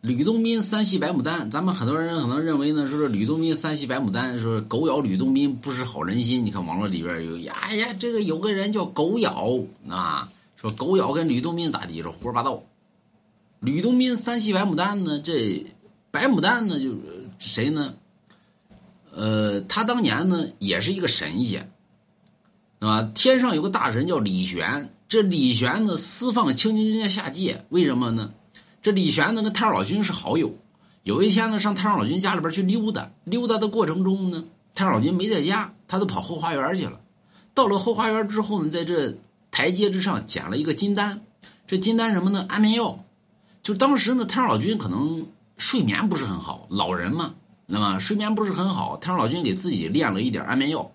[0.00, 6.46] 吕洞宾三系白牡丹，咱们很多人可能认为呢，说是吕洞宾三系白牡丹，说狗咬吕洞宾不识好人心。
[6.46, 9.58] 你看网络里边有呀呀，这个有个人叫狗咬
[9.88, 12.00] 啊，说狗咬跟吕洞宾咋地？
[12.00, 12.62] 说胡说八道。
[13.58, 15.66] 吕洞宾三系白牡丹呢，这
[16.12, 16.94] 白牡丹呢，就
[17.40, 17.94] 谁呢？
[19.12, 21.72] 呃，他当年呢也是一个神仙，
[22.78, 28.32] 啊，天上有个大神叫李玄，这李玄呢私放青牛精下界，为什么呢？
[28.88, 30.54] 这李玄呢跟太上老君是好友，
[31.02, 36.98] 有一天呢上太上老君家里边去溜达，溜达的过程中呢，太上老君没在家，他都跑后花园去了。
[37.52, 39.18] 到了后花园之后呢，在这
[39.50, 41.20] 台阶之上捡了一个金丹，
[41.66, 42.46] 这金丹什么呢？
[42.48, 43.04] 安眠药。
[43.62, 45.26] 就当时呢，太上老君可能
[45.58, 47.34] 睡眠不是很好，老人嘛，
[47.66, 50.90] 那么睡眠不是很好，太上老君给自己炼了一点安眠药，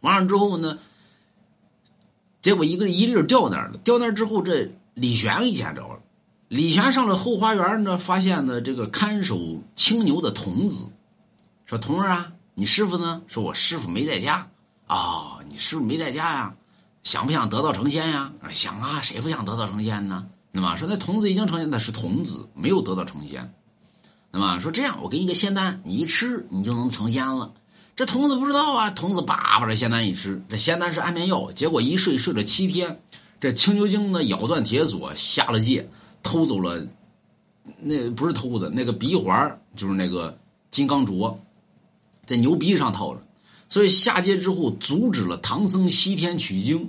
[0.00, 0.80] 完了之后呢，
[2.40, 6.00] 结果一个一粒掉那儿了，掉那儿之后，这李玄给捡着了。
[6.48, 10.86] 李玄上了后花园呢，发现呢这个看守青牛的童子，
[11.64, 14.48] 说：“童儿啊，你师傅呢？”说：“我师傅没在家。”
[14.86, 16.54] 啊，你师傅没在家呀？
[17.02, 18.32] 想不想得道成仙呀？
[18.50, 20.26] 想啊，谁不想得道成仙呢？
[20.52, 23.54] 那么说，那童子已经成仙，那是童子，没有得道成仙。
[24.30, 27.54] 那么说，这样我给你个仙丹，你一吃，你就能成仙了。
[27.96, 33.00] 这童子不知道啊，童子叭把这仙丹一吃，这仙丹是安眠药，结果一睡睡了七天，
[33.40, 35.88] 这青牛精呢咬断铁锁，下了界。
[36.24, 36.84] 偷走了，
[37.78, 40.36] 那不是偷的，那个鼻环就是那个
[40.70, 41.36] 金刚镯，
[42.26, 43.22] 在牛鼻子上套着，
[43.68, 46.88] 所以下界之后阻止了唐僧西天取经。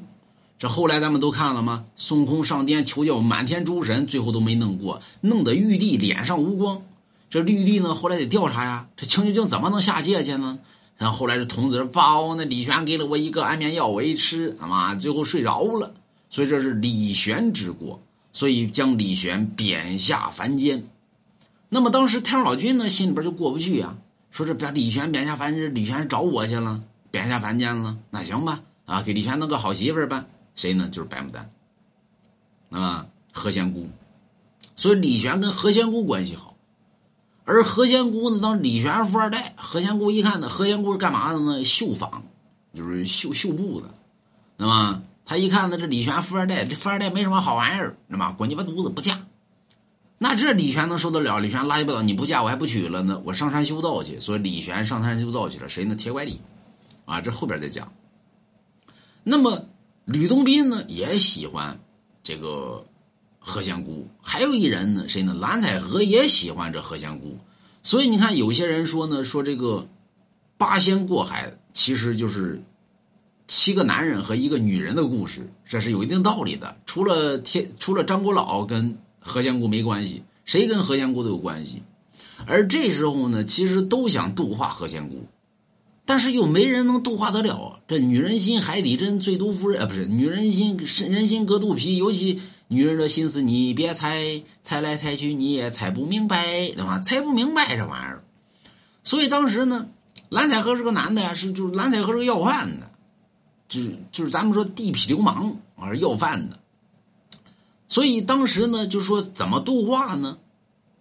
[0.57, 1.85] 这后来咱们都看了吗？
[1.97, 6.81] 孙悟空上天求教满天诸神，最后都没弄过，弄得玉帝脸上无光。
[7.29, 10.59] 这玉帝呢，后来得调查呀，这青牛精怎么能下界去呢？
[10.97, 15.93] 然后后来这童子包，那李玄给了我一个安眠药，我一吃，他妈最后睡着了。
[16.29, 18.01] 所以这是李玄之过。
[18.35, 20.89] 所以将李玄贬下凡间，
[21.69, 23.95] 那么当时太上老君呢心里边就过不去啊，
[24.29, 30.89] 说这把李玄贬下凡间，李玄找我去了，贬下凡间了，那行吧，啊，给李玄弄个好媳妇儿吧，谁呢？
[30.91, 31.49] 就是白牡丹，
[32.71, 33.87] 啊，何仙姑，
[34.75, 36.57] 所以李玄跟何仙姑关系好，
[37.45, 41.63] 而何仙姑呢，当李玄富二代，何仙姑一看呢，何仙姑是干嘛的呢？
[41.63, 42.21] 绣坊，
[42.73, 43.87] 就是绣绣布的，
[44.57, 45.01] 那么。
[45.25, 49.25] 他一看呢，这李玄富二代，这富二代没什么好玩意儿，那么滚鸡巴犊子不嫁。
[50.19, 51.39] 那这李玄能受得了？
[51.39, 54.19] 李玄拉鸡巴倒，你不嫁我还不娶了呢，我上山修道去。
[54.19, 55.95] 所以李玄上山修道去了，谁呢？
[55.95, 56.39] 铁拐李，
[57.05, 57.91] 啊，这后边再讲。
[59.23, 59.65] 那么
[60.05, 61.79] 吕洞宾呢，也喜欢
[62.21, 62.85] 这个
[63.39, 64.07] 何仙姑。
[64.21, 65.33] 还有一人呢，谁呢？
[65.33, 67.39] 蓝采和也喜欢这何仙姑。
[67.81, 69.87] 所以你看，有些人说呢，说这个
[70.55, 72.61] 八仙过海，其实就是。
[73.55, 76.75] 七个男人和一个女人的故事，这是有一定道理的。
[76.85, 81.81] 除了天，除了张国老跟何仙姑没关系，谁跟何仙姑都有关系。
[82.45, 85.25] 而这时候呢，其实都想度化何仙姑，
[86.05, 87.79] 但是又没人能度化得了。
[87.87, 90.77] 这女人心海底针，最毒妇人啊，不是女人心，
[91.09, 91.95] 人心隔肚皮。
[91.95, 96.43] 尤其女人的心思，你别猜，猜来猜去你也猜不明白，
[96.75, 96.99] 对吧？
[96.99, 98.21] 猜不明白这玩意儿。
[99.01, 99.87] 所以当时呢，
[100.27, 102.91] 蓝采和是个男的呀，是就是蓝采和是个要饭的。
[103.75, 106.59] 就是就是咱们说地痞流氓啊，要饭的。
[107.89, 110.37] 所以当时呢，就说怎么度化呢？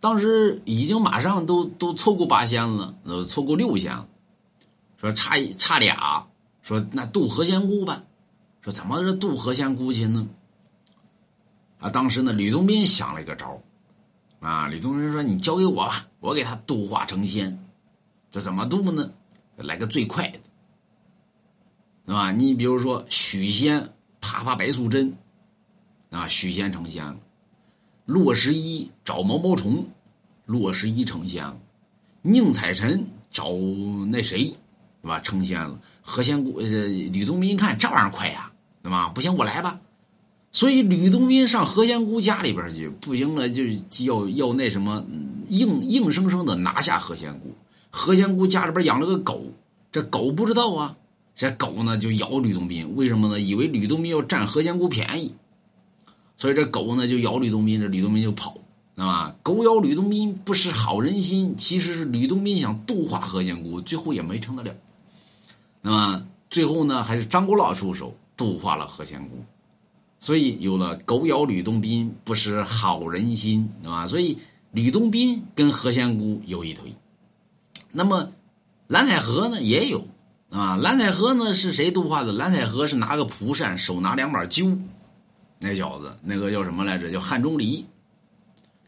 [0.00, 4.08] 当时已经马上都都凑够八仙了，呃，凑够六仙了。
[4.96, 6.26] 说差一差俩，
[6.62, 8.02] 说那渡何仙姑吧。
[8.60, 10.28] 说怎么这渡何仙姑去呢？
[11.78, 13.62] 啊，当时呢，吕洞宾想了一个招
[14.40, 17.64] 啊，吕洞宾说：“你交给我吧，我给他度化成仙。
[18.30, 19.12] 这怎么度呢？
[19.56, 20.40] 来个最快的。”
[22.06, 22.32] 对吧？
[22.32, 25.14] 你比如说许仙啪啪白素贞，
[26.10, 27.16] 啊，许仙成仙了；
[28.04, 29.86] 洛十一找毛毛虫，
[30.44, 31.56] 洛十一成仙了；
[32.22, 33.52] 宁采臣找
[34.10, 34.54] 那谁，
[35.02, 35.18] 是吧？
[35.20, 35.78] 成仙了。
[36.02, 39.08] 何仙姑、呃，吕洞宾一看这玩意儿快呀，对吧？
[39.08, 39.80] 不行，我来吧。
[40.52, 43.64] 所以吕洞宾上何仙姑家里边去，不行了，就
[44.04, 45.04] 要要那什么，
[45.48, 47.54] 硬硬生生的拿下何仙姑。
[47.90, 49.46] 何仙姑家里边养了个狗，
[49.90, 50.96] 这狗不知道啊。
[51.34, 53.40] 这狗呢就咬吕洞宾，为什么呢？
[53.40, 55.34] 以为吕洞宾要占何仙姑便宜，
[56.36, 58.56] 所以这狗呢就咬吕洞宾，这吕洞宾就跑，
[58.94, 64.72] 那么狗咬吕洞宾不识好人心，其实是吕洞宾想度化何仙姑，最后也没成得了。
[65.82, 69.44] 那么最后呢，还是张国老出手度化了何仙姑，
[70.20, 74.06] 所以有了狗咬吕洞宾不识好人心，对吧？
[74.06, 74.38] 所以
[74.70, 76.94] 吕洞宾跟何仙姑有一腿。
[77.90, 78.30] 那么
[78.86, 80.06] 蓝采和呢也有。
[80.54, 82.32] 啊，蓝采和呢是谁度化的？
[82.32, 84.78] 蓝采和是拿个蒲扇，手拿两把揪，
[85.58, 87.10] 那小子那个叫什么来着？
[87.10, 87.84] 叫汉钟离。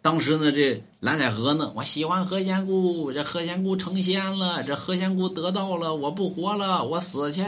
[0.00, 7.44] 当时呢，这蓝采和呢，我喜欢何仙姑，这何仙姑成仙了，这何仙姑得道了，我不活了，我死去。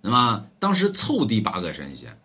[0.00, 2.18] 那么当时凑第八个神仙，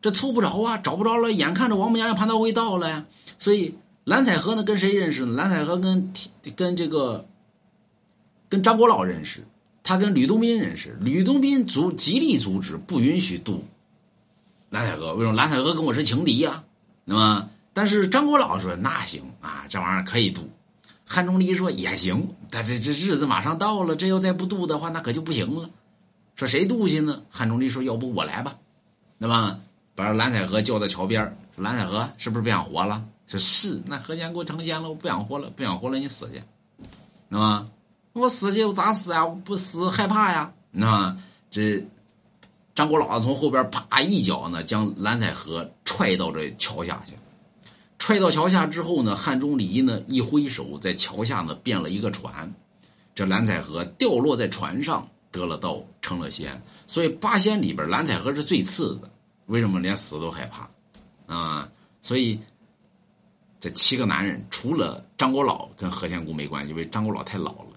[0.00, 3.04] 这凑不着啊，找不着了，眼看着王母娘娘蟠桃会到了呀，
[3.38, 3.74] 所以
[4.04, 5.34] 蓝采和呢跟谁认识呢？
[5.34, 6.10] 蓝采和跟
[6.56, 7.26] 跟这个
[8.48, 9.44] 跟张国老认识，
[9.82, 13.64] 他跟吕洞宾认识，吕洞宾阻极力阻止，不允许渡
[14.70, 15.14] 蓝采和。
[15.14, 15.36] 为什么？
[15.36, 16.64] 蓝采和跟我是情敌呀，
[17.04, 17.50] 那么。
[17.74, 20.50] 但是张国老说：“那行啊，这玩意儿可以渡。”
[21.06, 25.70] 汉钟离说：“也行，但这这日子马上到了，这要再不渡的话，那可就不行了。”
[26.36, 27.22] 说谁渡去呢？
[27.30, 28.58] 汉钟离说：“要不我来吧，
[29.18, 29.60] 那么？
[29.94, 31.22] 把蓝采和叫到桥边
[31.54, 33.80] 说：“蓝采和是不是不想活了？”说是。
[33.84, 36.42] 那何仙姑成仙了，我不想活了，不想活了，你死去，
[37.28, 37.68] 那么
[38.12, 39.24] 我死去我咋死啊？
[39.24, 40.52] 我不死害怕呀？
[40.70, 41.16] 那
[41.50, 41.84] 这
[42.74, 47.14] 张国老从后边啪一脚呢，将蓝采和踹到这桥下去。
[47.98, 52.52] 踹到桥下之后呢，汉钟离呢一挥手，在桥下呢变了一个船，
[53.14, 56.60] 这蓝采和掉落在船上，得了道，成了仙。
[56.86, 59.08] 所以八仙里边，蓝采和是最次的。
[59.46, 60.68] 为什么连死都害怕
[61.32, 61.68] 啊？
[62.02, 62.40] 所以
[63.60, 67.71] 这七个男人，除了张国老跟何仙姑没关系，因为张国老太老了，